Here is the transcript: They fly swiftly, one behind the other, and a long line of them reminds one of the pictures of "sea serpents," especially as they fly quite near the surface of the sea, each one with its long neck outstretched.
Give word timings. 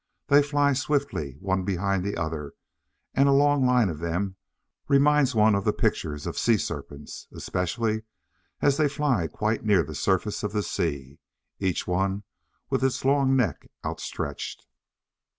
They 0.29 0.41
fly 0.41 0.73
swiftly, 0.73 1.37
one 1.41 1.63
behind 1.63 2.03
the 2.03 2.17
other, 2.17 2.53
and 3.13 3.29
a 3.29 3.33
long 3.33 3.67
line 3.67 3.87
of 3.87 3.99
them 3.99 4.35
reminds 4.87 5.35
one 5.35 5.53
of 5.53 5.63
the 5.63 5.73
pictures 5.73 6.25
of 6.25 6.39
"sea 6.39 6.57
serpents," 6.57 7.27
especially 7.31 8.01
as 8.61 8.77
they 8.77 8.89
fly 8.89 9.27
quite 9.27 9.63
near 9.63 9.83
the 9.83 9.93
surface 9.93 10.41
of 10.41 10.53
the 10.53 10.63
sea, 10.63 11.19
each 11.59 11.85
one 11.85 12.23
with 12.71 12.83
its 12.83 13.05
long 13.05 13.35
neck 13.35 13.69
outstretched. 13.85 14.65